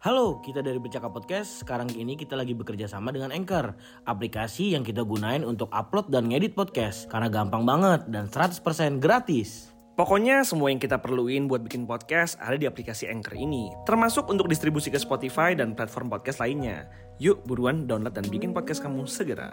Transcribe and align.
Halo, 0.00 0.40
kita 0.40 0.64
dari 0.64 0.80
Bercakap 0.80 1.12
Podcast. 1.12 1.60
Sekarang 1.60 1.84
ini 1.92 2.16
kita 2.16 2.32
lagi 2.32 2.56
bekerja 2.56 2.88
sama 2.88 3.12
dengan 3.12 3.28
Anchor, 3.36 3.76
aplikasi 4.08 4.72
yang 4.72 4.80
kita 4.80 5.04
gunain 5.04 5.44
untuk 5.44 5.68
upload 5.76 6.08
dan 6.08 6.24
ngedit 6.32 6.56
podcast. 6.56 7.04
Karena 7.12 7.28
gampang 7.28 7.68
banget 7.68 8.08
dan 8.08 8.24
100% 8.24 8.64
gratis. 8.96 9.68
Pokoknya 10.00 10.40
semua 10.40 10.72
yang 10.72 10.80
kita 10.80 10.96
perluin 11.04 11.44
buat 11.52 11.60
bikin 11.60 11.84
podcast 11.84 12.40
ada 12.40 12.56
di 12.56 12.64
aplikasi 12.64 13.12
Anchor 13.12 13.36
ini. 13.36 13.68
Termasuk 13.84 14.24
untuk 14.32 14.48
distribusi 14.48 14.88
ke 14.88 14.96
Spotify 14.96 15.52
dan 15.52 15.76
platform 15.76 16.08
podcast 16.08 16.40
lainnya. 16.40 16.88
Yuk 17.20 17.44
buruan 17.44 17.84
download 17.84 18.16
dan 18.16 18.24
bikin 18.32 18.56
podcast 18.56 18.80
kamu 18.80 19.04
segera. 19.04 19.52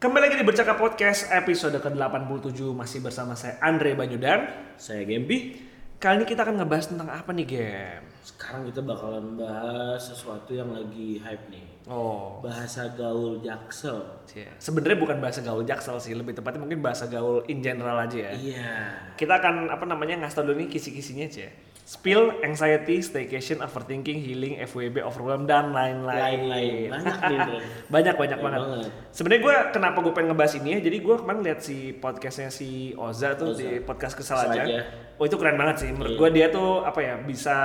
Kembali 0.00 0.32
lagi 0.32 0.40
di 0.40 0.48
Bercakap 0.48 0.80
Podcast 0.80 1.28
episode 1.28 1.76
ke-87 1.76 2.72
masih 2.72 3.04
bersama 3.04 3.36
saya 3.36 3.60
Andre 3.60 3.92
Banyudan. 3.92 4.48
Saya 4.80 5.04
Gempi. 5.04 5.73
Kali 5.96 6.20
ini 6.20 6.26
kita 6.28 6.44
akan 6.44 6.60
ngebahas 6.60 6.86
tentang 6.92 7.08
apa 7.08 7.30
nih, 7.32 7.46
Gem? 7.48 8.02
Sekarang 8.24 8.68
kita 8.68 8.80
bakalan 8.84 9.40
bahas 9.40 10.00
sesuatu 10.00 10.52
yang 10.52 10.68
lagi 10.68 11.16
hype 11.20 11.48
nih. 11.48 11.64
Oh, 11.88 12.40
Bahasa 12.40 12.92
gaul 12.96 13.40
jaksel. 13.40 14.00
Cie. 14.24 14.48
sebenarnya 14.56 14.96
bukan 15.00 15.16
bahasa 15.20 15.40
gaul 15.40 15.64
jaksel 15.64 15.96
sih, 16.00 16.12
lebih 16.16 16.32
tepatnya 16.32 16.60
mungkin 16.60 16.80
bahasa 16.80 17.08
gaul 17.08 17.44
in 17.48 17.60
general 17.60 18.00
aja 18.00 18.16
ya. 18.16 18.32
Iya. 18.32 18.74
Kita 19.16 19.40
akan 19.40 19.68
apa 19.68 19.84
namanya 19.84 20.24
ngasih 20.24 20.36
tau 20.40 20.44
dulu 20.48 20.64
nih 20.64 20.68
kisi-kisinya 20.72 21.24
aja. 21.24 21.48
Spill, 21.84 22.40
anxiety, 22.40 23.04
staycation, 23.04 23.60
overthinking, 23.60 24.16
healing, 24.16 24.56
FWB, 24.58 25.04
overwhelm 25.04 25.44
dan 25.44 25.68
lain-lain. 25.68 26.48
Lain-lain. 26.48 26.88
Banyak 26.88 27.16
nih, 27.28 27.38
banyak 27.94 28.14
banyak 28.16 28.38
banget. 28.40 28.60
banget. 28.64 28.90
Sebenarnya 29.12 29.42
gue 29.44 29.56
kenapa 29.68 29.98
gue 30.00 30.12
pengen 30.16 30.32
ngebahas 30.32 30.54
ini 30.56 30.68
ya? 30.72 30.78
Jadi 30.80 30.96
gue 31.04 31.16
kemarin 31.20 31.40
lihat 31.44 31.60
si 31.60 31.76
podcastnya 31.92 32.48
si 32.48 32.68
Oza 32.96 33.36
tuh 33.36 33.52
Oza. 33.52 33.60
di 33.60 33.84
podcast 33.84 34.16
kesal 34.16 34.48
aja. 34.48 34.64
Aja. 34.64 34.80
Oh 35.20 35.28
itu 35.28 35.36
keren 35.36 35.60
banget 35.60 35.84
sih. 35.84 35.90
Menurut 35.92 36.16
Iya. 36.16 36.20
gue 36.24 36.28
dia 36.32 36.46
tuh 36.48 36.70
apa 36.82 37.00
ya 37.00 37.14
bisa 37.20 37.56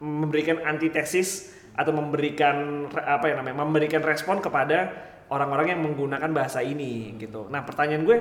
memberikan 0.00 0.64
antitesis 0.64 1.52
atau 1.76 1.92
memberikan 1.92 2.88
apa 2.96 3.28
ya 3.28 3.34
namanya 3.36 3.60
memberikan 3.60 4.00
respon 4.00 4.40
kepada 4.40 4.88
orang-orang 5.28 5.76
yang 5.76 5.84
menggunakan 5.84 6.32
bahasa 6.32 6.64
ini 6.64 7.12
gitu. 7.20 7.52
Nah 7.52 7.60
pertanyaan 7.60 8.08
gue 8.08 8.16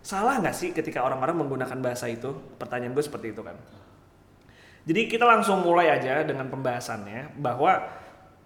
salah 0.00 0.36
nggak 0.36 0.52
sih 0.52 0.70
ketika 0.70 1.00
orang-orang 1.00 1.40
menggunakan 1.40 1.80
bahasa 1.80 2.12
itu? 2.12 2.28
Pertanyaan 2.60 2.92
gue 2.92 3.00
seperti 3.00 3.32
itu 3.32 3.40
kan. 3.40 3.56
Jadi 4.86 5.00
kita 5.10 5.26
langsung 5.26 5.66
mulai 5.66 5.90
aja 5.90 6.22
dengan 6.22 6.46
pembahasannya 6.46 7.42
bahwa 7.42 7.74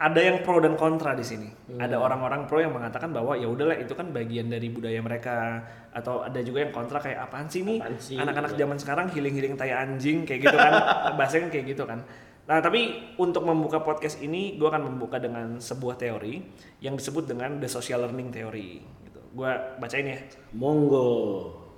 ada 0.00 0.16
yang 0.16 0.40
pro 0.40 0.56
dan 0.64 0.80
kontra 0.80 1.12
di 1.12 1.20
sini. 1.20 1.52
Ada 1.76 2.00
orang-orang 2.00 2.48
pro 2.48 2.56
yang 2.56 2.72
mengatakan 2.72 3.12
bahwa 3.12 3.36
ya 3.36 3.44
udahlah 3.44 3.76
itu 3.76 3.92
kan 3.92 4.08
bagian 4.08 4.48
dari 4.48 4.72
budaya 4.72 4.96
mereka 5.04 5.60
atau 5.92 6.24
ada 6.24 6.40
juga 6.40 6.64
yang 6.64 6.72
kontra 6.72 7.04
kayak 7.04 7.28
apaan 7.28 7.52
sih 7.52 7.60
nih 7.60 7.84
anak-anak 8.16 8.56
zaman 8.56 8.80
sekarang 8.80 9.06
healing-healing 9.12 9.60
tai 9.60 9.76
anjing 9.76 10.24
kayak 10.24 10.48
gitu 10.48 10.56
kan. 10.56 10.72
Bahasanya 11.20 11.40
kan 11.44 11.50
kayak 11.52 11.66
gitu 11.76 11.84
kan. 11.84 12.00
Nah, 12.48 12.58
tapi 12.64 13.12
untuk 13.20 13.44
membuka 13.44 13.84
podcast 13.84 14.24
ini 14.24 14.56
gue 14.56 14.64
akan 14.64 14.88
membuka 14.88 15.20
dengan 15.20 15.60
sebuah 15.60 16.00
teori 16.00 16.40
yang 16.80 16.96
disebut 16.96 17.28
dengan 17.28 17.60
the 17.60 17.68
social 17.68 18.00
learning 18.00 18.32
theory 18.32 18.80
gitu. 19.04 19.20
Gue 19.36 19.52
bacain 19.76 20.08
ya. 20.08 20.18
Monggo. 20.56 21.69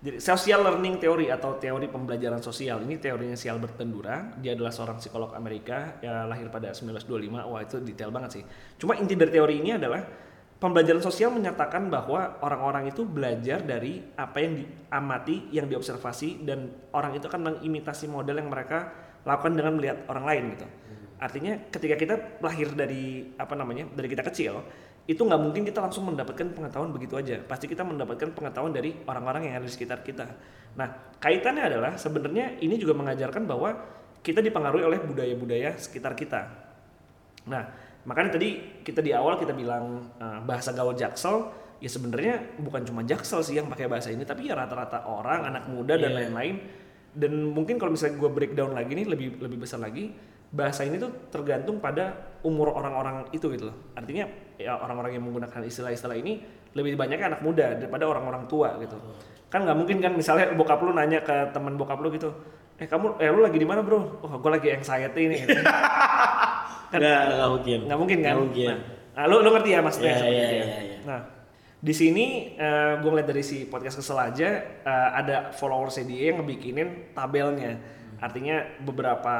Jadi 0.00 0.16
social 0.16 0.64
learning 0.64 0.96
theory 0.96 1.28
atau 1.28 1.60
teori 1.60 1.84
pembelajaran 1.84 2.40
sosial 2.40 2.80
ini 2.88 2.96
teorinya 2.96 3.36
si 3.36 3.52
Albert. 3.52 3.76
Dia 4.40 4.56
adalah 4.56 4.72
seorang 4.72 4.96
psikolog 4.96 5.36
Amerika 5.36 6.00
yang 6.00 6.24
lahir 6.24 6.48
pada 6.48 6.72
1925. 6.72 7.28
Wah 7.36 7.60
itu 7.60 7.76
detail 7.84 8.08
banget 8.08 8.40
sih. 8.40 8.42
Cuma 8.80 8.96
inti 8.96 9.12
dari 9.12 9.28
teori 9.28 9.60
ini 9.60 9.76
adalah 9.76 10.00
pembelajaran 10.56 11.04
sosial 11.04 11.36
menyatakan 11.36 11.92
bahwa 11.92 12.40
orang-orang 12.40 12.88
itu 12.88 13.04
belajar 13.04 13.60
dari 13.60 14.00
apa 14.16 14.40
yang 14.40 14.64
diamati, 14.64 15.36
yang 15.52 15.68
diobservasi 15.68 16.48
dan 16.48 16.72
orang 16.96 17.20
itu 17.20 17.28
akan 17.28 17.52
mengimitasi 17.52 18.08
model 18.08 18.40
yang 18.40 18.48
mereka 18.48 18.88
lakukan 19.28 19.52
dengan 19.52 19.76
melihat 19.76 20.08
orang 20.08 20.24
lain 20.24 20.44
gitu. 20.56 20.66
Artinya 21.20 21.52
ketika 21.68 22.00
kita 22.00 22.14
lahir 22.40 22.72
dari 22.72 23.36
apa 23.36 23.52
namanya 23.52 23.84
dari 23.92 24.08
kita 24.08 24.24
kecil 24.24 24.64
itu 25.08 25.20
nggak 25.20 25.40
mungkin 25.40 25.62
kita 25.66 25.80
langsung 25.80 26.06
mendapatkan 26.06 26.54
pengetahuan 26.54 26.90
begitu 26.92 27.16
aja. 27.16 27.40
Pasti 27.44 27.66
kita 27.66 27.82
mendapatkan 27.82 28.30
pengetahuan 28.34 28.70
dari 28.70 28.94
orang-orang 29.08 29.50
yang 29.50 29.54
ada 29.60 29.66
di 29.66 29.72
sekitar 29.72 30.04
kita. 30.04 30.26
Nah 30.76 31.16
kaitannya 31.18 31.66
adalah 31.66 31.96
sebenarnya 31.98 32.60
ini 32.62 32.78
juga 32.78 32.94
mengajarkan 32.94 33.48
bahwa 33.48 33.74
kita 34.20 34.44
dipengaruhi 34.44 34.84
oleh 34.84 35.00
budaya-budaya 35.02 35.74
sekitar 35.80 36.14
kita. 36.14 36.46
Nah 37.48 37.64
makanya 38.04 38.40
tadi 38.40 38.80
kita 38.80 39.04
di 39.04 39.12
awal 39.12 39.36
kita 39.36 39.52
bilang 39.52 40.08
eh, 40.16 40.40
bahasa 40.46 40.72
gaul 40.72 40.96
jaksel 40.96 41.52
ya 41.80 41.88
sebenarnya 41.88 42.60
bukan 42.60 42.84
cuma 42.84 43.00
jaksel 43.04 43.40
sih 43.40 43.56
yang 43.56 43.68
pakai 43.68 43.88
bahasa 43.88 44.12
ini 44.12 44.24
tapi 44.24 44.48
ya 44.48 44.56
rata-rata 44.56 45.04
orang 45.08 45.48
anak 45.48 45.64
muda 45.68 45.96
dan 45.96 46.12
Iya. 46.12 46.16
lain-lain 46.28 46.56
dan 47.16 47.32
mungkin 47.50 47.80
kalau 47.80 47.96
misalnya 47.96 48.20
gue 48.20 48.30
breakdown 48.30 48.72
lagi 48.76 48.92
nih 48.94 49.08
lebih 49.08 49.40
lebih 49.40 49.58
besar 49.64 49.80
lagi 49.82 50.12
bahasa 50.52 50.84
ini 50.84 51.00
tuh 51.00 51.10
tergantung 51.32 51.80
pada 51.80 52.36
umur 52.44 52.76
orang-orang 52.76 53.28
itu 53.32 53.48
gitu 53.52 53.72
loh 53.72 53.76
artinya 53.96 54.28
ya 54.60 54.76
orang-orang 54.76 55.16
yang 55.16 55.24
menggunakan 55.24 55.60
istilah-istilah 55.64 56.16
ini 56.16 56.44
lebih 56.76 56.94
banyak 56.94 57.18
anak 57.18 57.40
muda 57.40 57.74
daripada 57.74 58.04
orang-orang 58.06 58.44
tua 58.46 58.76
gitu 58.78 58.94
kan 59.50 59.66
nggak 59.66 59.76
mungkin 59.76 59.98
kan 59.98 60.12
misalnya 60.14 60.54
bokap 60.54 60.78
lu 60.84 60.94
nanya 60.94 61.24
ke 61.24 61.50
teman 61.50 61.74
bokap 61.74 61.98
lu 61.98 62.12
gitu 62.14 62.30
eh 62.78 62.86
kamu 62.86 63.18
eh 63.18 63.28
lu 63.28 63.42
lagi 63.42 63.58
di 63.58 63.66
mana 63.66 63.82
bro 63.82 63.98
oh 64.22 64.38
gue 64.38 64.50
lagi 64.50 64.68
anxiety 64.70 65.22
nih 65.26 65.38
gitu. 65.44 65.58
Nggak, 66.90 67.20
nggak 67.30 67.50
mungkin. 67.54 67.78
nggak 67.86 67.98
mungkin 68.02 68.18
kan 68.18 68.26
Nggak 68.34 68.42
mungkin. 68.42 68.74
nah, 69.14 69.24
lu 69.30 69.36
lu 69.46 69.48
ngerti 69.54 69.70
ya 69.70 69.80
maksudnya 69.80 70.10
Iya, 70.10 70.26
iya, 70.26 70.26
itu 70.26 70.42
ya? 70.42 70.64
iya, 70.66 70.78
iya. 70.82 70.98
nah 71.06 71.20
di 71.80 71.94
sini 71.94 72.26
gue 72.98 73.08
ngeliat 73.08 73.28
dari 73.30 73.40
si 73.46 73.64
podcast 73.64 74.02
kesel 74.02 74.18
aja 74.18 74.48
eh, 74.82 75.08
ada 75.14 75.54
followersnya 75.54 76.04
dia 76.04 76.34
yang 76.34 76.42
ngebikinin 76.42 77.14
tabelnya 77.14 77.78
artinya 78.18 78.58
beberapa 78.82 79.34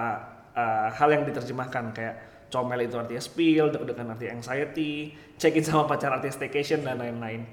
eh, 0.54 0.88
hal 0.94 1.08
yang 1.10 1.22
diterjemahkan 1.26 1.84
kayak 1.90 2.14
comel 2.50 2.84
itu 2.84 2.98
artinya 2.98 3.22
spill 3.22 3.70
deg-degan 3.70 4.10
artinya 4.10 4.36
anxiety 4.36 5.14
check-in 5.38 5.64
sama 5.64 5.86
pacar 5.86 6.10
artinya 6.12 6.34
staycation 6.34 6.84
dan 6.84 6.98
lain-lain. 7.00 7.46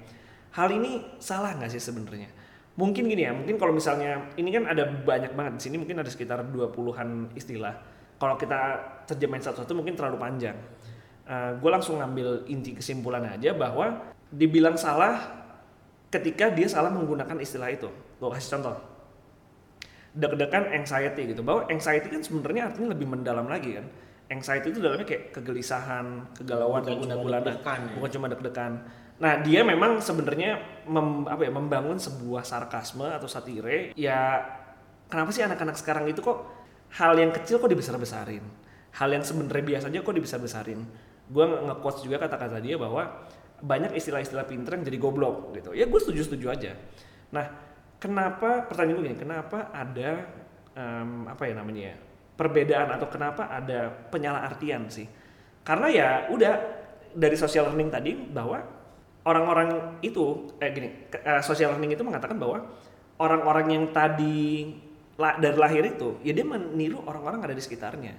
Hal 0.52 0.68
ini 0.74 1.16
salah 1.22 1.54
nggak 1.54 1.70
sih 1.70 1.80
sebenarnya? 1.80 2.28
Mungkin 2.78 3.06
gini 3.10 3.22
ya 3.26 3.32
mungkin 3.34 3.58
kalau 3.58 3.74
misalnya 3.74 4.30
ini 4.38 4.50
kan 4.50 4.66
ada 4.66 4.86
banyak 4.86 5.34
banget 5.34 5.52
di 5.58 5.62
sini 5.70 5.76
mungkin 5.78 5.98
ada 6.02 6.10
sekitar 6.10 6.42
20-an 6.46 7.32
istilah. 7.38 7.74
Kalau 8.18 8.34
kita 8.34 8.58
terjemahin 9.06 9.42
satu-satu 9.46 9.72
mungkin 9.78 9.94
terlalu 9.94 10.18
panjang. 10.18 10.58
Gue 11.62 11.70
langsung 11.70 12.02
ngambil 12.02 12.50
inti 12.50 12.74
kesimpulan 12.74 13.22
aja 13.22 13.54
bahwa 13.54 14.14
dibilang 14.34 14.74
salah 14.74 15.38
ketika 16.10 16.50
dia 16.50 16.66
salah 16.66 16.90
menggunakan 16.90 17.38
istilah 17.38 17.70
itu. 17.70 17.86
Gue 18.18 18.28
kasih 18.34 18.58
contoh. 18.58 18.74
Deg-degan 20.18 20.74
anxiety 20.74 21.30
gitu. 21.30 21.46
Bahwa 21.46 21.70
anxiety 21.70 22.10
kan 22.10 22.22
sebenarnya 22.26 22.74
artinya 22.74 22.90
lebih 22.90 23.06
mendalam 23.06 23.46
lagi 23.46 23.78
kan 23.78 23.86
anxiety 24.28 24.70
itu 24.70 24.78
dalamnya 24.78 25.08
kayak 25.08 25.32
kegelisahan 25.32 26.28
kegalauan 26.36 26.84
Bukan 26.84 27.00
cuma 27.00 27.16
deg-degan 27.40 27.80
ya. 27.80 27.92
bukan 27.96 28.10
cuma 28.12 28.26
deg-degan. 28.28 28.72
Nah 29.18 29.32
dia 29.42 29.60
memang 29.66 29.98
sebenarnya 29.98 30.50
mem- 30.86 31.26
apa 31.26 31.42
ya 31.42 31.50
membangun 31.50 31.98
sebuah 31.98 32.44
sarkasme 32.44 33.08
atau 33.08 33.26
satire. 33.26 33.90
Ya 33.96 34.44
kenapa 35.08 35.32
sih 35.32 35.42
anak-anak 35.42 35.74
sekarang 35.74 36.06
itu 36.06 36.20
kok 36.20 36.44
hal 37.00 37.16
yang 37.16 37.32
kecil 37.32 37.58
kok 37.58 37.72
dibesar-besarin? 37.72 38.44
Hal 38.94 39.08
yang 39.10 39.24
sebenarnya 39.24 39.64
biasa 39.64 39.84
aja 39.90 40.00
kok 40.00 40.14
dibesar-besarin? 40.14 40.80
Gue 41.28 41.44
nge-quotes 41.44 42.04
juga 42.04 42.22
kata-kata 42.22 42.60
dia 42.60 42.76
bahwa 42.78 43.04
banyak 43.58 43.90
istilah-istilah 43.96 44.46
pinter 44.46 44.78
yang 44.78 44.84
jadi 44.86 44.98
goblok 45.02 45.50
gitu. 45.56 45.74
Ya 45.74 45.88
gue 45.88 45.98
setuju-setuju 45.98 46.46
aja. 46.46 46.72
Nah 47.34 47.48
kenapa 47.98 48.64
pertanyaan 48.70 49.02
gue 49.02 49.04
gini 49.10 49.18
kenapa 49.18 49.74
ada 49.74 50.30
em, 50.78 51.26
apa 51.26 51.42
ya 51.42 51.54
namanya 51.58 51.82
ya 51.90 51.96
perbedaan 52.38 52.94
atau 52.94 53.10
kenapa 53.10 53.50
ada 53.50 53.90
penyalahartian 54.14 54.86
sih. 54.86 55.10
Karena 55.66 55.90
ya 55.90 56.08
udah 56.30 56.54
dari 57.12 57.34
social 57.34 57.66
learning 57.68 57.90
tadi 57.90 58.14
bahwa 58.14 58.62
orang-orang 59.26 60.00
itu 60.00 60.46
eh 60.62 60.70
gini 60.70 60.88
eh, 61.12 61.42
social 61.42 61.74
learning 61.74 61.98
itu 61.98 62.06
mengatakan 62.06 62.38
bahwa 62.38 62.62
orang-orang 63.18 63.66
yang 63.74 63.84
tadi 63.90 64.70
la- 65.18 65.36
dari 65.36 65.58
lahir 65.58 65.82
itu 65.82 66.22
ya 66.22 66.30
dia 66.32 66.46
meniru 66.46 67.02
orang-orang 67.04 67.42
ada 67.42 67.52
di 67.52 67.60
sekitarnya. 67.60 68.14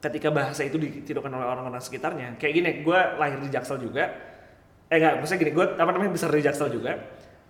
Ketika 0.00 0.32
bahasa 0.32 0.66
itu 0.66 0.80
ditirukan 0.80 1.30
oleh 1.30 1.46
orang-orang 1.46 1.78
sekitarnya. 1.78 2.40
Kayak 2.40 2.52
gini 2.56 2.70
gue 2.82 3.00
lahir 3.20 3.38
di 3.38 3.48
Jaksel 3.52 3.78
juga. 3.78 4.10
Eh 4.90 4.98
enggak 4.98 5.22
maksudnya 5.22 5.40
gini 5.46 5.52
gue 5.54 5.66
apa 5.78 5.90
namanya 5.94 6.10
besar 6.10 6.34
di 6.34 6.42
Jaksel 6.42 6.74
juga. 6.74 6.98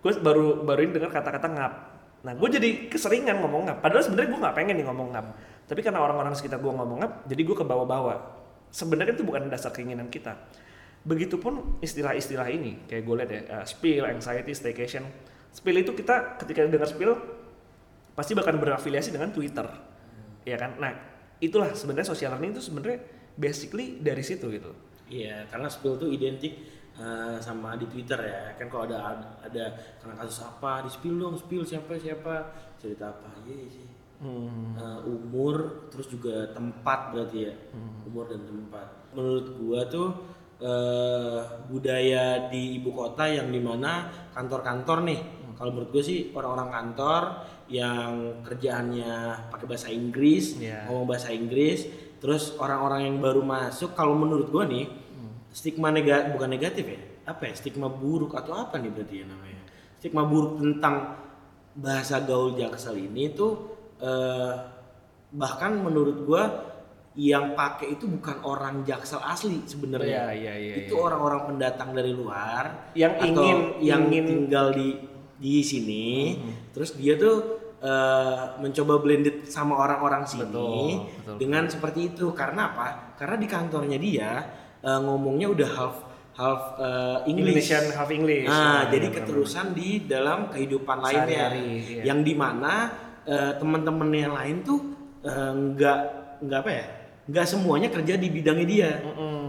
Gue 0.05 0.12
baru 0.21 0.61
baruin 0.67 0.93
dengar 0.93 1.11
kata-kata 1.15 1.49
ngap. 1.49 1.73
Nah 2.21 2.33
gue 2.37 2.49
jadi 2.53 2.71
keseringan 2.93 3.41
ngomong 3.41 3.71
ngap. 3.71 3.79
Padahal 3.81 4.05
sebenarnya 4.05 4.29
gue 4.37 4.41
nggak 4.44 4.56
pengen 4.59 4.75
nih 4.77 4.87
ngomong 4.87 5.09
ngap 5.17 5.27
tapi 5.70 5.87
karena 5.87 6.02
orang-orang 6.02 6.34
sekitar 6.34 6.58
gue 6.58 6.72
ngomong 6.75 6.99
ngap 6.99 7.12
jadi 7.31 7.43
gue 7.46 7.55
ke 7.55 7.62
bawah-bawah 7.62 8.40
sebenarnya 8.75 9.19
itu 9.19 9.26
bukan 9.26 9.50
dasar 9.50 9.75
keinginan 9.75 10.08
kita. 10.08 10.34
Begitupun 11.02 11.82
istilah-istilah 11.82 12.49
ini 12.50 12.87
kayak 12.87 13.02
gue 13.06 13.14
lihat 13.19 13.31
ya 13.31 13.43
uh, 13.61 13.67
spill 13.67 14.06
anxiety 14.06 14.55
staycation. 14.55 15.05
Spill 15.50 15.82
itu 15.82 15.93
kita 15.94 16.38
ketika 16.38 16.67
dengar 16.67 16.87
spill 16.87 17.19
pasti 18.14 18.32
bahkan 18.38 18.56
berafiliasi 18.58 19.11
dengan 19.11 19.34
Twitter. 19.34 19.67
Ya 20.46 20.56
kan? 20.56 20.78
Nah 20.78 20.93
itulah 21.43 21.72
sebenarnya 21.75 22.14
social 22.14 22.37
learning 22.37 22.55
itu 22.58 22.62
sebenarnya 22.70 22.99
basically 23.34 23.99
dari 23.99 24.22
situ 24.22 24.46
gitu. 24.52 24.70
Iya, 25.11 25.49
karena 25.50 25.67
spill 25.67 25.99
tuh 25.99 26.06
identik 26.06 26.55
eh, 26.94 27.37
sama 27.43 27.75
di 27.75 27.88
Twitter 27.90 28.20
ya. 28.20 28.55
Kan 28.55 28.70
kalau 28.70 28.87
ada 28.87 29.19
ada 29.43 29.64
kena 29.99 30.14
kasus 30.20 30.44
apa, 30.46 30.87
di 30.87 30.90
spill 30.93 31.17
dong, 31.19 31.34
spill 31.34 31.64
siapa 31.67 31.96
siapa, 31.99 32.55
cerita 32.78 33.11
apa. 33.11 33.40
Iya 33.49 33.67
sih. 33.72 34.00
Eh, 34.20 34.99
umur 35.08 35.88
terus 35.88 36.12
juga 36.12 36.52
tempat 36.52 37.17
berarti 37.17 37.38
ya. 37.49 37.55
Umur 38.05 38.28
dan 38.28 38.44
tempat. 38.44 38.87
Menurut 39.17 39.46
gua 39.56 39.81
tuh 39.88 40.08
eh, 40.61 41.40
budaya 41.72 42.52
di 42.52 42.76
ibu 42.76 42.93
kota 42.93 43.25
yang 43.25 43.49
di 43.49 43.61
mana 43.64 44.12
kantor-kantor 44.37 44.99
nih. 45.08 45.20
Kalau 45.56 45.76
menurut 45.76 45.93
gue 45.93 46.00
sih 46.00 46.19
orang-orang 46.32 46.72
kantor 46.72 47.22
yang 47.69 48.40
kerjaannya 48.40 49.12
pakai 49.52 49.67
bahasa 49.69 49.93
Inggris 49.93 50.56
Iya. 50.56 50.88
ngomong 50.88 51.05
bahasa 51.05 51.37
Inggris 51.37 51.84
terus 52.17 52.56
orang-orang 52.56 53.05
yang 53.12 53.17
baru 53.20 53.44
masuk 53.44 53.93
kalau 53.93 54.17
menurut 54.17 54.49
gua 54.49 54.64
nih 54.64 54.88
stigma 55.52 55.93
negatif 55.93 56.32
bukan 56.32 56.49
negatif 56.49 56.84
ya 56.88 57.00
apa 57.28 57.52
ya 57.52 57.55
stigma 57.61 57.93
buruk 57.93 58.32
atau 58.40 58.56
apa 58.56 58.81
nih 58.81 58.88
berarti 58.88 59.14
ya 59.20 59.25
namanya? 59.28 59.62
Stigma 60.00 60.22
buruk 60.25 60.64
tentang 60.64 60.96
bahasa 61.76 62.25
gaul 62.25 62.56
jaksel 62.56 62.96
ini 62.96 63.28
tuh 63.37 63.52
eh, 64.00 64.52
bahkan 65.31 65.76
menurut 65.76 66.25
gua 66.25 66.44
yang 67.12 67.52
pakai 67.52 67.94
itu 67.94 68.06
bukan 68.08 68.38
orang 68.41 68.82
jaksel 68.82 69.19
asli 69.20 69.62
sebenarnya 69.64 70.31
Iya, 70.31 70.32
iya, 70.32 70.55
iya, 70.56 70.75
itu 70.81 70.94
orang-orang 70.94 71.43
pendatang 71.49 71.91
dari 71.91 72.11
luar 72.11 72.94
Yang 72.94 73.12
atau 73.17 73.26
ingin- 73.26 73.70
yang 73.81 74.02
ingin- 74.06 74.26
tinggal 74.26 74.67
di 74.70 74.88
di 75.37 75.56
sini 75.61 76.37
terus 76.70 76.94
dia 76.94 77.17
tuh 77.17 77.37
eh, 77.79 78.37
mencoba 78.58 78.94
blended 78.99 79.43
sama 79.44 79.75
orang-orang 79.75 80.23
sini 80.23 80.44
Betul, 80.44 81.11
betul. 81.19 81.37
dengan 81.38 81.64
seperti 81.67 82.00
itu 82.11 82.31
karena 82.31 82.69
apa 82.69 82.87
karena 83.17 83.37
di 83.37 83.49
kantornya 83.49 83.99
dia 83.99 84.31
eh, 84.79 85.00
ngomongnya 85.00 85.49
udah 85.49 85.70
half 85.73 85.96
half 86.32 86.62
eh, 86.76 87.19
English 87.26 87.67
Indonesian 87.67 87.85
half 87.91 88.11
English. 88.11 88.46
Nah, 88.46 88.55
Nah, 88.55 88.81
jadi 88.87 89.06
benar-benar. 89.08 89.17
keterusan 89.26 89.67
di 89.73 89.88
dalam 90.05 90.38
kehidupan 90.49 90.96
lainnya, 91.00 91.26
Sehari-hari, 91.26 91.67
iya. 91.91 92.03
yang 92.06 92.20
di 92.20 92.35
mana 92.35 92.73
eh, 93.26 93.52
teman-teman 93.56 94.08
yang 94.12 94.32
lain 94.32 94.62
tuh 94.62 94.81
eh, 95.25 95.52
nggak 95.52 95.99
nggak 96.40 96.61
apa 96.64 96.70
ya, 96.72 96.87
nggak 97.28 97.46
semuanya 97.46 97.88
kerja 97.93 98.17
di 98.17 98.28
bidangnya 98.32 98.67
dia. 98.67 98.90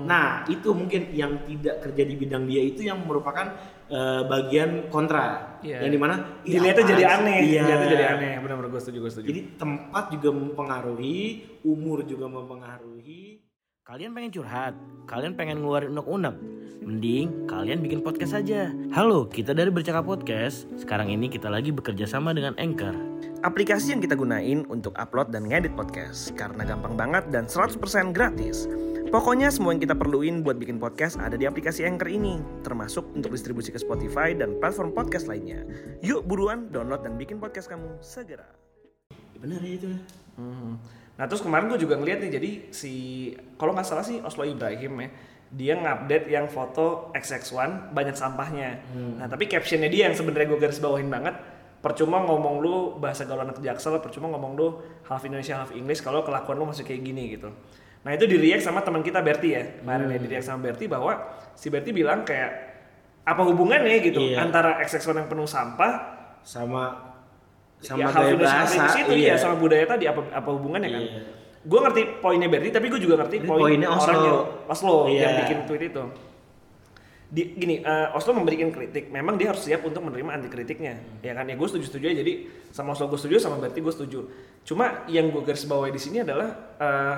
Nah, 0.02 0.44
itu 0.50 0.74
mungkin 0.76 1.14
yang 1.14 1.46
tidak 1.48 1.88
kerja 1.88 2.04
di 2.04 2.16
bidang 2.20 2.44
dia 2.50 2.62
itu 2.62 2.84
yang 2.84 3.00
merupakan 3.06 3.48
eh, 3.92 4.24
bagian 4.24 4.88
kontra, 4.88 5.60
Iya. 5.60 5.84
yang 5.84 5.92
di 5.92 6.00
mana 6.00 6.16
"Ih, 6.48 6.56
Dilihatnya 6.56 6.80
apaan 6.80 6.92
jadi 6.96 7.04
sih?" 7.04 7.12
aneh, 7.12 7.40
Iya. 7.44 7.62
dilihatnya 7.64 7.88
jadi 7.92 8.06
aneh. 8.16 8.34
Benar-benar 8.40 8.70
gue 8.72 8.82
setuju, 8.82 8.98
gue 9.04 9.12
setuju. 9.12 9.28
Jadi 9.28 9.42
tempat 9.60 10.04
juga 10.16 10.30
mempengaruhi, 10.32 11.20
umur 11.68 12.08
juga 12.08 12.32
mempengaruhi. 12.32 13.44
Kalian 13.84 14.16
pengen 14.16 14.32
curhat? 14.32 14.74
Kalian 15.04 15.36
pengen 15.36 15.60
ngeluarin 15.60 15.92
unek-unek? 15.92 16.36
Mending 16.88 17.52
kalian 17.52 17.84
bikin 17.84 18.00
podcast 18.00 18.40
aja. 18.40 18.72
Halo, 18.96 19.28
kita 19.28 19.52
dari 19.52 19.68
Bercakap 19.68 20.08
Podcast. 20.08 20.72
Sekarang 20.80 21.12
ini 21.12 21.28
kita 21.28 21.52
lagi 21.52 21.76
bekerja 21.76 22.08
sama 22.08 22.32
dengan 22.32 22.56
Anchor. 22.56 23.11
Aplikasi 23.42 23.98
yang 23.98 24.06
kita 24.06 24.14
gunain 24.14 24.70
untuk 24.70 24.94
upload 25.02 25.34
dan 25.34 25.50
ngedit 25.50 25.74
podcast 25.74 26.30
karena 26.38 26.62
gampang 26.62 26.94
banget 26.94 27.26
dan 27.34 27.50
100% 27.50 28.14
gratis. 28.14 28.70
Pokoknya 29.10 29.50
semua 29.50 29.74
yang 29.74 29.82
kita 29.82 29.98
perluin 29.98 30.46
buat 30.46 30.62
bikin 30.62 30.78
podcast 30.78 31.18
ada 31.18 31.34
di 31.34 31.50
aplikasi 31.50 31.82
Anchor 31.82 32.06
ini, 32.06 32.38
termasuk 32.62 33.02
untuk 33.18 33.34
distribusi 33.34 33.74
ke 33.74 33.82
Spotify 33.82 34.38
dan 34.38 34.62
platform 34.62 34.94
podcast 34.94 35.26
lainnya. 35.26 35.66
Yuk 36.06 36.22
buruan 36.30 36.70
download 36.70 37.02
dan 37.02 37.18
bikin 37.18 37.42
podcast 37.42 37.66
kamu 37.66 37.98
segera. 38.06 38.46
Benar 39.42 39.58
ya 39.66 39.74
itu. 39.74 39.90
Nah 41.18 41.26
terus 41.26 41.42
kemarin 41.42 41.66
gue 41.74 41.82
juga 41.82 41.98
ngeliat 41.98 42.22
nih, 42.22 42.32
jadi 42.38 42.52
si 42.70 42.94
kalau 43.58 43.74
nggak 43.74 43.90
salah 43.90 44.06
sih 44.06 44.22
Oslo 44.22 44.46
Ibrahim 44.46 45.02
ya, 45.02 45.10
dia 45.50 45.74
ngupdate 45.82 46.30
yang 46.30 46.46
foto 46.46 47.10
XX1 47.18 47.90
banyak 47.90 48.14
sampahnya. 48.14 48.86
Nah 49.18 49.26
tapi 49.26 49.50
captionnya 49.50 49.90
dia 49.90 50.14
yang 50.14 50.16
sebenarnya 50.16 50.46
gue 50.46 50.62
garis 50.62 50.78
bawahin 50.78 51.10
banget. 51.10 51.51
Percuma 51.82 52.22
ngomong 52.22 52.62
lu 52.62 52.76
bahasa 53.02 53.26
gaul 53.26 53.42
anak 53.42 53.58
jaksel, 53.58 53.98
percuma 53.98 54.30
ngomong 54.30 54.54
lu 54.54 54.68
half 55.10 55.26
Indonesia 55.26 55.58
half 55.58 55.74
English 55.74 56.06
kalau 56.06 56.22
kelakuan 56.22 56.62
lu 56.62 56.70
masih 56.70 56.86
kayak 56.86 57.02
gini 57.02 57.34
gitu. 57.34 57.50
Nah 58.02 58.14
itu 58.14 58.26
di 58.26 58.38
react 58.38 58.66
sama 58.66 58.82
teman 58.82 59.02
kita 59.02 59.22
Berti 59.22 59.50
ya, 59.54 59.62
kemarin 59.82 60.10
ya 60.10 60.18
di 60.18 60.28
react 60.30 60.46
sama 60.46 60.62
Berti 60.62 60.86
bahwa 60.86 61.18
si 61.54 61.70
Berti 61.70 61.90
bilang 61.90 62.22
kayak 62.22 62.50
apa 63.22 63.42
hubungannya 63.46 64.02
gitu 64.02 64.18
Iya. 64.18 64.42
antara 64.42 64.82
XX1 64.82 65.14
yang 65.14 65.30
penuh 65.30 65.46
sampah 65.46 65.92
Sama 66.42 67.14
sama 67.78 67.98
ya, 68.02 68.10
gaya 68.10 68.34
Indonesia 68.34 68.58
half 68.62 68.74
bahasa. 68.74 69.02
Itu 69.02 69.14
iya. 69.18 69.34
iya 69.34 69.36
sama 69.38 69.56
budaya 69.58 69.86
tadi 69.86 70.06
apa 70.06 70.22
apa 70.34 70.50
hubungannya 70.50 70.90
kan? 70.90 71.02
Iya. 71.02 71.22
Gue 71.62 71.80
ngerti 71.82 72.02
poinnya 72.22 72.50
Berti, 72.50 72.70
tapi 72.70 72.86
gue 72.90 72.98
juga 72.98 73.22
ngerti 73.22 73.42
poin 73.42 73.58
poinnya 73.62 73.90
Oslo. 73.90 74.06
orang 74.06 74.18
yang 74.22 74.40
Oslo 74.66 74.96
Iya. 75.06 75.22
yang 75.22 75.34
bikin 75.46 75.58
tweet 75.66 75.84
itu. 75.94 76.04
Di, 77.32 77.56
gini, 77.56 77.80
eh, 77.80 78.12
Oslo 78.12 78.36
memberikan 78.36 78.76
kritik, 78.76 79.08
memang 79.08 79.40
dia 79.40 79.56
harus 79.56 79.64
siap 79.64 79.88
untuk 79.88 80.04
menerima 80.04 80.36
anti 80.36 80.52
kritiknya, 80.52 81.00
ya 81.24 81.32
kan? 81.32 81.48
Ya 81.48 81.56
gue 81.56 81.64
setuju 81.64 81.88
setuju 81.88 82.12
aja, 82.12 82.20
jadi 82.28 82.34
sama 82.76 82.92
Oslo 82.92 83.08
gue 83.08 83.16
setuju, 83.16 83.40
sama 83.40 83.56
Berti 83.56 83.80
gue 83.80 83.94
setuju. 83.96 84.20
Cuma 84.68 85.08
yang 85.08 85.32
gue 85.32 85.40
garis 85.40 85.64
bawahi 85.64 85.96
di 85.96 86.02
sini 86.04 86.28
adalah 86.28 86.52
eh, 86.76 87.18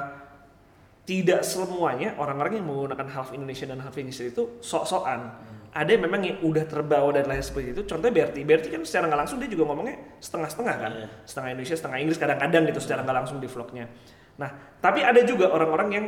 tidak 1.04 1.42
semuanya 1.42 2.13
orang-orang 2.21 2.62
yang 2.62 2.65
menggunakan 2.69 3.10
half 3.10 3.33
Indonesia 3.33 3.65
dan 3.65 3.81
half 3.81 3.98
English 3.98 4.21
itu 4.21 4.62
sok-sokan. 4.62 5.33
Ada 5.74 5.98
yang 5.98 6.06
memang 6.06 6.21
yang 6.21 6.38
udah 6.45 6.69
terbawa 6.69 7.10
dan 7.10 7.25
lain 7.25 7.42
seperti 7.42 7.74
itu. 7.74 7.81
Contohnya 7.89 8.13
Berti, 8.13 8.45
Berti 8.45 8.69
kan 8.69 8.86
secara 8.86 9.10
nggak 9.10 9.19
langsung 9.25 9.42
dia 9.42 9.50
juga 9.50 9.65
ngomongnya 9.74 9.98
setengah-setengah 10.21 10.75
kan, 10.77 10.92
Iya. 10.94 11.07
setengah 11.25 11.50
Indonesia, 11.57 11.75
setengah 11.81 11.98
Inggris 11.98 12.18
kadang-kadang 12.21 12.63
gitu 12.69 12.80
secara 12.86 13.01
nggak 13.01 13.18
langsung 13.25 13.42
di 13.42 13.50
vlognya. 13.50 13.89
Nah, 14.38 14.50
tapi 14.77 15.01
ada 15.01 15.25
juga 15.25 15.50
orang-orang 15.50 15.89
yang 15.89 16.06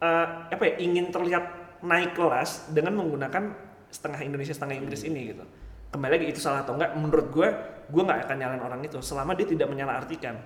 eh, 0.00 0.26
apa 0.48 0.64
ya 0.64 0.74
ingin 0.80 1.12
terlihat 1.12 1.65
naik 1.84 2.16
kelas 2.16 2.72
dengan 2.72 2.96
menggunakan 2.96 3.52
setengah 3.90 4.20
Indonesia, 4.24 4.52
setengah 4.52 4.76
Inggris 4.76 5.02
ini 5.04 5.34
gitu. 5.34 5.44
Kembali 5.92 6.12
lagi 6.20 6.26
itu 6.30 6.40
salah 6.42 6.64
atau 6.66 6.76
enggak? 6.76 6.92
Menurut 6.96 7.26
gue, 7.32 7.48
gue 7.88 8.02
nggak 8.02 8.28
akan 8.28 8.36
nyalain 8.36 8.62
orang 8.62 8.80
itu 8.84 8.98
selama 9.00 9.32
dia 9.32 9.46
tidak 9.48 9.68
menyalahartikan. 9.70 10.36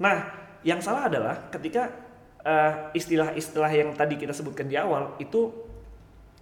Nah, 0.00 0.16
yang 0.62 0.80
salah 0.80 1.08
adalah 1.10 1.50
ketika 1.52 1.90
eh, 2.46 2.72
istilah-istilah 2.96 3.72
yang 3.72 3.90
tadi 3.92 4.14
kita 4.16 4.32
sebutkan 4.32 4.70
di 4.70 4.78
awal 4.78 5.18
itu 5.18 5.50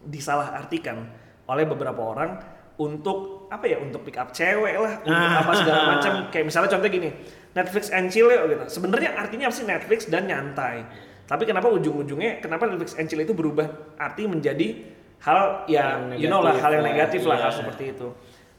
disalahartikan 0.04 1.08
oleh 1.48 1.64
beberapa 1.64 2.00
orang 2.00 2.30
untuk 2.76 3.46
apa 3.48 3.64
ya 3.70 3.78
untuk 3.78 4.02
pick 4.02 4.18
up 4.18 4.34
cewek 4.34 4.74
lah 4.76 4.98
untuk 5.06 5.30
apa 5.30 5.52
segala 5.54 5.80
macam 5.96 6.12
kayak 6.28 6.44
misalnya 6.50 6.70
contoh 6.74 6.90
gini 6.90 7.10
Netflix 7.54 7.94
and 7.94 8.10
chill 8.10 8.26
yuk 8.28 8.50
gitu 8.50 8.64
sebenarnya 8.66 9.14
artinya 9.14 9.46
apa 9.46 9.54
sih 9.54 9.66
Netflix 9.68 10.10
dan 10.10 10.26
nyantai 10.26 10.82
tapi 11.24 11.48
kenapa 11.48 11.72
ujung-ujungnya 11.72 12.44
kenapa 12.44 12.68
Netflix 12.68 12.96
and 13.00 13.08
chill 13.08 13.20
itu 13.20 13.32
berubah 13.32 13.96
arti 13.96 14.28
menjadi 14.28 14.84
hal 15.24 15.64
yang, 15.72 16.12
Yang 16.12 16.20
you 16.20 16.28
know 16.28 16.44
lah 16.44 16.52
hal 16.60 16.72
yang 16.76 16.84
lah, 16.84 16.90
negatif 16.92 17.24
lah 17.24 17.40
iya. 17.40 17.44
hal 17.48 17.52
seperti 17.52 17.84
itu. 17.96 18.08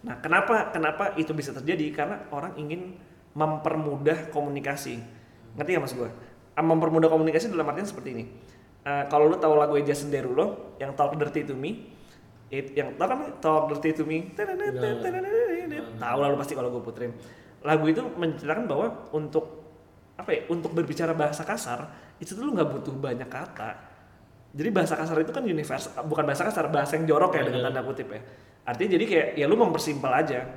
Nah 0.01 0.17
kenapa 0.17 0.73
kenapa 0.73 1.13
itu 1.17 1.29
bisa 1.37 1.53
terjadi? 1.53 1.93
Karena 1.93 2.25
orang 2.33 2.57
ingin 2.57 2.97
mempermudah 3.37 4.33
komunikasi. 4.33 4.97
Ngerti 5.55 5.69
gak 5.77 5.83
mas 5.85 5.93
gue 5.93 6.09
mempermudah 6.55 7.11
komunikasi 7.11 7.51
dalam 7.51 7.67
artian 7.67 7.83
seperti 7.83 8.09
ini. 8.15 8.25
Eh, 8.85 9.03
kalau 9.11 9.27
lu 9.27 9.35
tahu 9.35 9.57
lagu 9.57 9.75
Jason 9.81 10.13
Derulo 10.13 10.77
yang 10.79 10.95
Talk 10.95 11.17
Dirty 11.17 11.43
to 11.43 11.57
Me 11.57 11.91
it, 12.53 12.77
yang 12.77 12.95
tahu 12.95 13.07
kan 13.11 13.19
Talk 13.41 13.73
Dirty 13.73 13.91
to 13.97 14.05
Me. 14.07 14.31
Tahu 15.99 16.17
lalu 16.21 16.35
pasti 16.39 16.53
kalau 16.55 16.69
gue 16.71 16.81
puterin. 16.85 17.11
Lagu 17.65 17.85
itu 17.89 18.05
menceritakan 18.05 18.69
bahwa 18.69 18.87
untuk 19.11 19.64
apa 20.15 20.29
ya 20.31 20.41
untuk 20.47 20.71
berbicara 20.71 21.11
bahasa 21.11 21.43
kasar 21.43 21.91
itu 22.19 22.31
tuh 22.31 22.43
lu 22.47 22.55
nggak 22.55 22.69
butuh 22.71 22.95
banyak 22.95 23.27
kata. 23.27 23.95
Jadi 24.55 24.69
bahasa 24.71 24.95
kasar 24.95 25.19
itu 25.19 25.35
kan 25.35 25.43
universal 25.43 25.91
bukan 26.07 26.23
bahasa 26.23 26.47
kasar 26.47 26.71
bahasa 26.71 26.95
yang 26.95 27.05
jorok 27.11 27.35
ya 27.35 27.43
dengan 27.43 27.67
tanda 27.67 27.83
kutip 27.83 28.07
ya. 28.07 28.21
Artinya 28.63 28.89
jadi 28.95 29.05
kayak 29.05 29.27
ya 29.35 29.45
lu 29.51 29.59
mempersimpel 29.59 30.07
aja. 30.07 30.47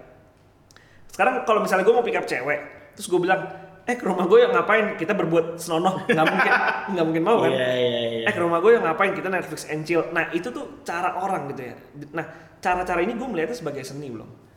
Sekarang 1.11 1.43
kalau 1.43 1.67
misalnya 1.67 1.83
gue 1.83 1.95
mau 1.95 2.07
pick 2.07 2.15
up 2.15 2.27
cewek 2.31 2.61
terus 2.95 3.11
gue 3.11 3.19
bilang 3.19 3.43
eh 3.89 3.97
ke 3.99 4.05
rumah 4.07 4.31
gue 4.31 4.39
yang 4.39 4.55
ngapain? 4.55 4.95
Kita 4.95 5.19
berbuat 5.19 5.59
senonoh. 5.59 6.03
Nggak 6.07 6.27
mungkin 6.31 6.53
nggak 6.89 7.07
mungkin 7.11 7.25
mau 7.27 7.37
kan? 7.43 7.51
Iya, 7.51 7.71
iya, 7.75 8.01
iya. 8.23 8.27
eh 8.31 8.33
ke 8.33 8.41
rumah 8.41 8.63
gue 8.63 8.79
yang 8.79 8.85
ngapain? 8.87 9.11
Kita 9.11 9.27
Netflix 9.27 9.67
and 9.67 9.83
chill. 9.83 10.07
Nah 10.15 10.31
itu 10.31 10.55
tuh 10.55 10.87
cara 10.87 11.19
orang 11.19 11.51
gitu 11.51 11.63
ya. 11.67 11.75
Nah 12.15 12.55
cara-cara 12.63 13.03
ini 13.03 13.19
gue 13.19 13.27
melihatnya 13.27 13.59
sebagai 13.59 13.83
seni 13.83 14.07
belum 14.15 14.48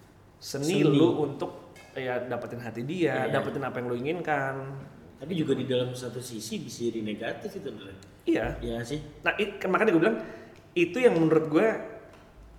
seni, 0.42 0.82
Seni. 0.82 0.90
lu 0.90 1.22
untuk 1.22 1.78
ya 1.94 2.18
dapetin 2.20 2.58
hati 2.58 2.82
dia 2.82 3.28
Iya. 3.28 3.32
dapetin 3.32 3.62
apa 3.62 3.78
yang 3.78 3.88
lu 3.88 3.96
inginkan 3.96 4.56
Tapi 5.16 5.38
juga 5.38 5.54
di 5.54 5.64
dalam 5.64 5.94
satu 5.94 6.18
sisi 6.18 6.58
bisa 6.58 6.82
jadi 6.84 7.00
negatif 7.00 7.54
itu 7.54 7.70
bener. 7.70 7.94
iya 8.24 8.58
Iya 8.58 8.82
sih. 8.82 8.98
nah 9.22 9.32
it, 9.36 9.62
makanya 9.64 9.92
gue 9.92 10.02
bilang 10.02 10.18
itu 10.74 10.98
yang 10.98 11.14
menurut 11.14 11.46
gue 11.48 11.68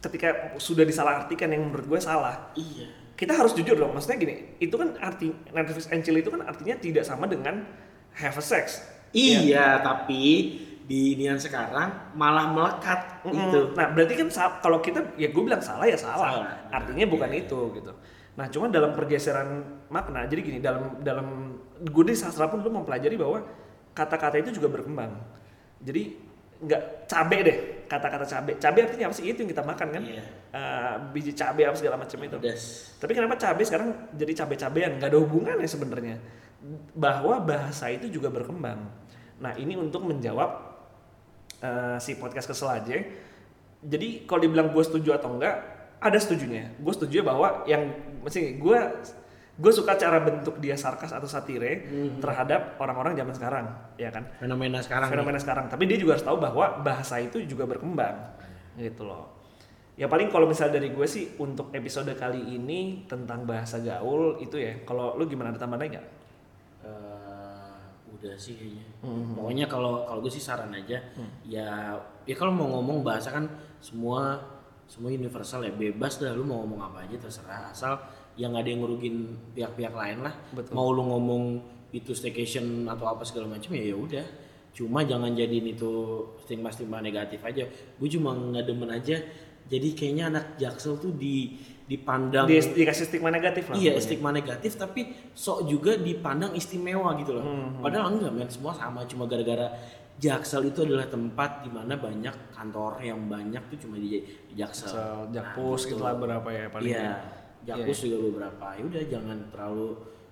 ketika 0.00 0.28
sudah 0.56 0.82
disalahartikan 0.82 1.48
yang 1.48 1.62
menurut 1.64 1.86
gue 1.88 2.00
salah 2.00 2.54
Iya. 2.54 2.86
kita 3.12 3.34
harus 3.34 3.50
jujur 3.52 3.74
dong 3.74 3.90
maksudnya 3.90 4.14
gini 4.16 4.34
itu 4.58 4.72
kan 4.72 4.94
arti 4.96 5.34
Netflix 5.48 5.86
and 5.88 6.00
chill 6.00 6.14
itu 6.14 6.28
kan 6.28 6.42
artinya 6.42 6.74
tidak 6.76 7.02
sama 7.02 7.26
dengan 7.26 7.66
have 8.14 8.34
a 8.34 8.44
sex 8.44 8.78
Iya, 9.10 9.76
tapi 9.78 10.56
di 10.86 11.14
inian 11.14 11.38
sekarang 11.38 12.14
malah 12.18 12.50
melekat 12.50 13.22
Mm-mm. 13.22 13.38
itu. 13.48 13.60
Nah, 13.78 13.86
berarti 13.94 14.14
kan 14.18 14.28
kalau 14.62 14.78
kita 14.82 15.14
ya 15.14 15.30
gue 15.30 15.42
bilang 15.42 15.62
salah 15.62 15.86
ya 15.86 15.96
salah. 15.96 16.42
Salah. 16.42 16.54
Artinya 16.70 17.06
bukan 17.06 17.30
Iya, 17.30 17.46
itu 17.46 17.60
gitu. 17.78 17.92
Nah, 18.32 18.46
cuma 18.48 18.66
dalam 18.72 18.96
pergeseran 18.96 19.62
makna. 19.92 20.24
Jadi 20.26 20.40
gini, 20.42 20.58
dalam 20.58 20.98
dalam 21.04 21.56
gue 21.80 22.04
di 22.08 22.16
sastra 22.16 22.48
pun 22.48 22.64
lu 22.64 22.70
mempelajari 22.72 23.14
bahwa 23.14 23.44
kata-kata 23.92 24.40
itu 24.40 24.56
juga 24.58 24.72
berkembang. 24.72 25.12
Jadi 25.82 26.16
nggak 26.62 27.10
cabe 27.10 27.38
deh 27.42 27.58
kata-kata 27.90 28.24
cabe. 28.24 28.56
Cabe 28.56 28.78
artinya 28.86 29.10
apa 29.10 29.14
sih? 29.18 29.26
Itu 29.28 29.42
yang 29.44 29.50
kita 29.50 29.64
makan 29.66 29.88
kan? 29.92 30.02
Iya. 30.02 30.24
Eh, 30.52 30.94
biji 31.12 31.32
cabe 31.36 31.66
apa 31.68 31.76
segala 31.76 31.96
macam 32.00 32.18
itu. 32.22 32.36
Pedas. 32.40 32.94
Tapi 32.96 33.12
kenapa 33.12 33.34
cabe 33.36 33.62
sekarang 33.66 33.88
jadi 34.16 34.32
cabe-cabean? 34.32 34.96
Nggak 34.96 35.10
ada 35.12 35.18
hubungannya 35.20 35.68
sebenarnya. 35.68 36.16
bahwa 36.94 37.42
bahasa 37.42 37.90
itu 37.90 38.06
juga 38.06 38.30
berkembang. 38.30 38.86
Nah 39.42 39.52
ini 39.58 39.74
untuk 39.74 40.06
menjawab 40.06 40.71
eh, 41.62 41.96
si 42.02 42.18
podcast 42.18 42.50
kesel 42.50 42.68
aja. 42.68 42.98
Jadi 43.82 44.26
kalau 44.26 44.42
dibilang 44.42 44.70
gue 44.70 44.82
setuju 44.82 45.16
atau 45.18 45.38
enggak, 45.38 45.56
ada 46.02 46.18
setujunya. 46.18 46.74
Gue 46.82 46.92
setuju 46.94 47.22
bahwa 47.22 47.62
yang 47.70 47.94
mesti 48.22 48.58
gue 48.58 48.78
gue 49.52 49.72
suka 49.72 49.94
cara 49.94 50.18
bentuk 50.18 50.58
dia 50.58 50.74
sarkas 50.74 51.12
atau 51.12 51.28
satire 51.28 51.86
terhadap 52.18 52.80
orang-orang 52.80 53.14
zaman 53.14 53.34
sekarang, 53.36 53.66
ya 54.00 54.08
kan? 54.08 54.24
Fenomena 54.40 54.80
sekarang. 54.80 55.06
nih. 55.06 55.14
fenomena 55.14 55.38
sekarang. 55.38 55.64
Tapi 55.70 55.84
dia 55.86 55.98
juga 56.00 56.18
harus 56.18 56.26
tahu 56.26 56.40
bahwa 56.40 56.82
bahasa 56.82 57.20
itu 57.20 57.38
juga 57.44 57.68
berkembang, 57.68 58.16
gitu 58.80 59.04
loh. 59.04 59.38
Ya 59.92 60.08
paling 60.08 60.32
kalau 60.32 60.48
misal 60.48 60.72
dari 60.72 60.88
gue 60.88 61.04
sih 61.04 61.36
untuk 61.36 61.68
episode 61.76 62.08
kali 62.16 62.40
ini 62.56 63.04
tentang 63.04 63.44
bahasa 63.44 63.76
gaul 63.84 64.40
itu 64.40 64.56
ya. 64.56 64.80
Kalau 64.88 65.20
lu 65.20 65.28
gimana 65.28 65.52
ada 65.52 65.60
tambahan 65.60 66.00
nggak? 66.00 66.06
Udah 68.22 68.38
sih 68.38 68.54
kayaknya. 68.54 68.86
Pokoknya 69.34 69.66
kalau 69.66 70.06
kalau 70.06 70.22
gue 70.22 70.30
sih 70.30 70.38
saran 70.38 70.70
aja 70.70 71.02
ya 71.42 71.98
ya 72.22 72.34
kalau 72.38 72.54
mau 72.54 72.70
ngomong 72.78 73.02
bahasa 73.02 73.34
kan 73.34 73.50
semua 73.82 74.38
semua 74.86 75.10
universal 75.10 75.66
ya 75.66 75.74
bebas 75.74 76.22
dah 76.22 76.30
lu 76.30 76.46
mau 76.46 76.62
ngomong 76.62 76.86
apa 76.86 77.02
aja 77.02 77.18
terserah 77.18 77.74
asal 77.74 77.98
yang 78.38 78.54
nggak 78.54 78.62
ada 78.62 78.70
yang 78.70 78.80
ngerugin 78.86 79.16
pihak-pihak 79.52 79.90
lain 79.90 80.18
lah. 80.22 80.34
Betul. 80.54 80.72
Mau 80.72 80.88
lu 80.94 81.02
ngomong 81.02 81.42
itu 81.92 82.14
staycation 82.14 82.88
atau 82.88 83.10
apa 83.10 83.26
segala 83.26 83.58
macam 83.58 83.74
ya 83.74 83.84
ya 83.90 83.96
udah. 83.98 84.26
Cuma 84.72 85.04
jangan 85.04 85.36
jadiin 85.36 85.76
itu 85.76 85.90
stigma-stigma 86.46 87.04
negatif 87.04 87.44
aja. 87.44 87.68
Gue 87.68 88.08
cuma 88.08 88.32
nggak 88.32 88.64
demen 88.64 88.88
aja. 88.88 89.20
Jadi 89.68 89.88
kayaknya 89.98 90.30
anak 90.32 90.44
jaksel 90.56 90.96
tuh 90.96 91.12
di 91.12 91.58
dipandang 91.82 92.46
Dia 92.46 92.62
dikasih 92.62 93.04
stigma 93.04 93.28
negatif 93.28 93.68
lah. 93.68 93.74
Iya 93.74 93.92
pokoknya. 93.92 94.02
stigma 94.02 94.30
negatif 94.30 94.72
tapi 94.74 95.00
sok 95.32 95.66
juga 95.66 95.98
dipandang 95.98 96.54
istimewa 96.54 97.12
gitu 97.16 97.34
loh. 97.34 97.44
Hmm, 97.44 97.82
Padahal 97.82 98.14
enggak 98.14 98.32
men 98.32 98.48
semua 98.48 98.72
sama 98.72 99.02
cuma 99.04 99.26
gara-gara 99.26 99.68
Jaksel 100.12 100.70
itu 100.70 100.86
adalah 100.86 101.08
tempat 101.08 101.66
di 101.66 101.70
mana 101.72 101.98
banyak 101.98 102.54
kantor 102.54 103.02
yang 103.02 103.26
banyak 103.26 103.58
tuh 103.66 103.78
cuma 103.82 103.98
di, 103.98 104.22
di 104.22 104.54
Jaksel. 104.54 104.92
Jaksel, 104.92 105.18
Nah, 105.26 105.32
Jakpus 105.34 105.80
gitu. 105.82 105.98
gitu 105.98 106.02
lah 106.04 106.14
berapa 106.14 106.48
ya 106.48 106.64
paling. 106.70 106.90
Iya. 106.90 107.02
ya. 107.02 107.16
Jakpus 107.74 107.98
juga 108.06 108.16
beberapa. 108.20 108.66
Ya 108.74 108.82
udah 108.86 109.02
jangan 109.10 109.38
terlalu 109.50 109.88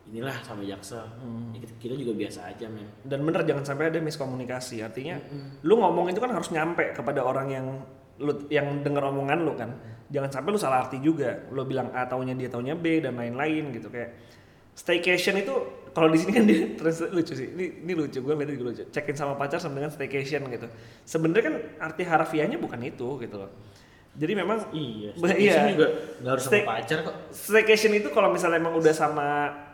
inilah 0.06 0.36
sama 0.42 0.62
Jaksel. 0.62 1.02
Hmm. 1.18 1.50
Ya, 1.54 1.58
kita, 1.66 1.72
kita 1.82 1.94
juga 1.96 2.12
biasa 2.14 2.40
aja 2.46 2.66
men. 2.70 2.86
Dan 3.02 3.22
bener 3.22 3.42
jangan 3.42 3.64
sampai 3.66 3.90
ada 3.90 3.98
miskomunikasi. 3.98 4.78
Artinya 4.80 5.18
lu 5.60 5.74
ngomong 5.76 6.06
itu 6.08 6.22
kan 6.22 6.30
harus 6.30 6.50
nyampe 6.50 6.94
kepada 6.94 7.26
orang 7.26 7.48
yang 7.50 7.66
lu 8.20 8.46
yang 8.46 8.84
denger 8.84 9.00
omongan 9.02 9.38
lu 9.40 9.56
kan. 9.56 9.70
Jangan 10.10 10.30
sampai 10.30 10.50
lu 10.50 10.58
salah 10.58 10.84
arti 10.84 11.00
juga. 11.00 11.48
Lu 11.48 11.64
bilang 11.64 11.88
A 11.90 12.04
taunya 12.04 12.34
dia 12.34 12.46
taunya 12.46 12.74
B 12.74 13.00
dan 13.00 13.16
lain-lain 13.16 13.72
gitu 13.72 13.88
kayak 13.88 14.12
staycation 14.70 15.36
itu 15.36 15.54
kalau 15.90 16.06
di 16.06 16.18
sini 16.18 16.32
kan 16.32 16.44
dia 16.46 16.60
terus 16.78 17.00
lucu 17.08 17.32
sih. 17.32 17.48
Ini 17.50 17.82
ini 17.82 17.92
lucu 17.94 18.18
gue 18.18 18.34
lihat 18.34 18.60
lucu. 18.60 18.82
Check-in 18.88 19.14
sama 19.14 19.34
pacar 19.34 19.58
sama 19.58 19.76
dengan 19.76 19.90
staycation 19.90 20.46
gitu. 20.46 20.66
Sebenarnya 21.02 21.44
kan 21.46 21.54
arti 21.80 22.02
harfiahnya 22.02 22.56
bukan 22.56 22.80
itu 22.82 23.18
gitu 23.18 23.36
loh. 23.36 23.50
Jadi 24.10 24.32
memang 24.34 24.58
Iya. 24.74 25.14
Bah, 25.16 25.28
Staycation 25.30 25.62
iya. 25.62 25.70
juga 25.72 25.86
nggak 26.20 26.32
harus 26.34 26.44
Stay- 26.44 26.62
sama 26.62 26.72
pacar 26.74 26.98
kok. 27.00 27.14
staycation 27.30 27.92
itu 27.94 28.08
kalau 28.10 28.28
misalnya 28.28 28.58
emang 28.58 28.74
udah 28.74 28.90
sama 28.90 29.26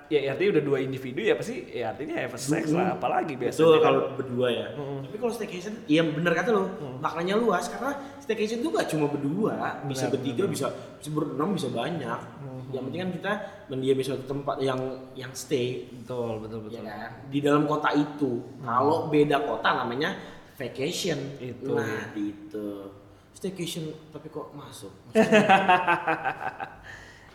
ya 0.06 0.32
artinya 0.32 0.58
udah 0.58 0.64
dua 0.64 0.78
individu 0.82 1.18
ya 1.18 1.34
pasti 1.34 1.66
ya 1.70 1.90
artinya 1.90 2.14
have 2.18 2.38
sex 2.38 2.70
lah 2.70 2.94
apalagi 2.94 3.34
biasanya 3.34 3.66
Betul 3.66 3.82
kalau 3.82 4.00
berdua 4.14 4.48
ya. 4.54 4.66
Tapi 4.76 5.16
kalau 5.18 5.32
staycation, 5.34 5.74
iya 5.90 6.02
bener 6.06 6.32
kata 6.34 6.50
lo, 6.54 6.70
maknanya 7.02 7.34
luas 7.34 7.66
karena 7.66 7.94
staycation 8.22 8.62
tuh 8.62 8.70
gak 8.74 8.86
cuma 8.90 9.10
berdua, 9.10 9.82
bisa 9.86 10.06
bertiga, 10.06 10.46
bisa 10.46 10.66
bisa 10.98 11.10
berenam, 11.10 11.54
bisa 11.54 11.68
banyak. 11.70 12.20
Yang 12.74 12.82
penting 12.90 13.00
kan 13.00 13.10
kita 13.14 13.32
mendiami 13.70 14.02
suatu 14.02 14.24
tempat 14.26 14.56
yang 14.58 14.80
yang 15.14 15.30
stay, 15.34 15.86
betul 15.90 16.42
betul 16.42 16.66
betul 16.66 16.82
ya 16.82 16.94
kan? 16.94 17.12
Di 17.30 17.38
dalam 17.42 17.66
kota 17.66 17.94
itu. 17.94 18.42
Kalau 18.62 19.06
beda 19.10 19.42
kota 19.46 19.68
namanya 19.86 20.18
vacation. 20.58 21.18
Itu. 21.38 21.74
Nah, 21.76 22.10
itu. 22.18 22.90
Staycation 23.36 23.92
tapi 24.10 24.32
kok 24.32 24.50
masuk? 24.56 24.90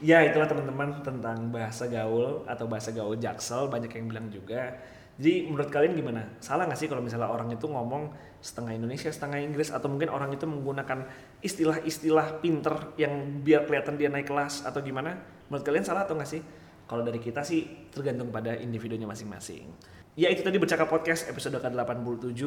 ya 0.01 0.25
itulah 0.25 0.49
teman-teman 0.49 0.99
tentang 1.05 1.53
bahasa 1.53 1.85
gaul 1.85 2.43
atau 2.49 2.65
bahasa 2.65 2.89
gaul 2.91 3.15
jaksel 3.15 3.69
banyak 3.69 3.93
yang 3.93 4.05
bilang 4.09 4.27
juga. 4.33 4.75
Jadi 5.21 5.45
menurut 5.45 5.69
kalian 5.69 5.93
gimana? 5.93 6.25
Salah 6.41 6.65
nggak 6.65 6.79
sih 6.81 6.89
kalau 6.89 7.05
misalnya 7.05 7.29
orang 7.29 7.53
itu 7.53 7.69
ngomong 7.69 8.09
setengah 8.41 8.73
Indonesia 8.73 9.13
setengah 9.13 9.37
Inggris? 9.37 9.69
Atau 9.69 9.93
mungkin 9.93 10.09
orang 10.09 10.33
itu 10.33 10.49
menggunakan 10.49 11.05
istilah-istilah 11.45 12.41
pinter 12.41 12.97
yang 12.97 13.45
biar 13.45 13.69
kelihatan 13.69 14.01
dia 14.01 14.09
naik 14.09 14.25
kelas 14.25 14.65
atau 14.65 14.81
gimana? 14.81 15.13
Menurut 15.53 15.61
kalian 15.61 15.85
salah 15.85 16.09
atau 16.09 16.17
nggak 16.17 16.29
sih? 16.29 16.41
Kalau 16.89 17.05
dari 17.05 17.21
kita 17.21 17.45
sih 17.45 17.87
tergantung 17.93 18.33
pada 18.33 18.57
individunya 18.57 19.05
masing-masing. 19.05 19.69
Ya 20.17 20.27
itu 20.27 20.43
tadi 20.43 20.59
bercakap 20.59 20.91
podcast 20.91 21.31
episode 21.31 21.55
ke-87 21.61 22.41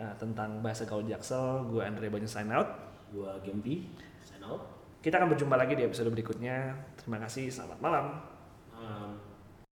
eh, 0.00 0.14
tentang 0.18 0.58
bahasa 0.58 0.82
gaul 0.88 1.06
jaksel. 1.06 1.70
Gue 1.70 1.86
Andre 1.86 2.10
Banyu 2.10 2.26
sign 2.26 2.50
out. 2.50 2.66
Gua 3.14 3.38
Gempi, 3.46 3.86
sign 4.26 4.42
out. 4.42 4.75
Kita 5.06 5.22
akan 5.22 5.38
berjumpa 5.38 5.54
lagi 5.54 5.78
di 5.78 5.86
episode 5.86 6.10
berikutnya. 6.10 6.74
Terima 6.98 7.22
kasih, 7.22 7.46
selamat 7.46 7.78
malam. 7.78 8.18
Malam. 8.74 9.25